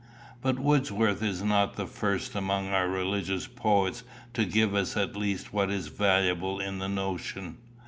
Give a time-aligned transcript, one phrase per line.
[0.41, 5.53] But Wordsworth is not the first among our religious poets to give us at least
[5.53, 7.59] what is valuable in the notion.